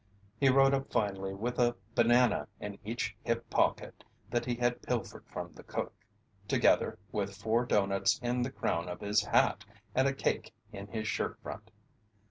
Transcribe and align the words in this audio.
He 0.39 0.49
rode 0.49 0.73
up 0.73 0.91
finally 0.91 1.35
with 1.35 1.59
a 1.59 1.75
banana 1.93 2.47
in 2.59 2.79
each 2.83 3.15
hip 3.21 3.47
pocket 3.51 4.03
that 4.31 4.45
he 4.47 4.55
had 4.55 4.81
pilfered 4.81 5.27
from 5.27 5.53
the 5.53 5.61
cook, 5.61 5.93
together 6.47 6.97
with 7.11 7.35
four 7.37 7.67
doughnuts 7.67 8.17
in 8.23 8.41
the 8.41 8.49
crown 8.49 8.89
of 8.89 9.01
his 9.01 9.21
hat 9.23 9.63
and 9.93 10.07
a 10.07 10.13
cake 10.15 10.55
in 10.73 10.87
his 10.87 11.07
shirt 11.07 11.39
front. 11.43 11.69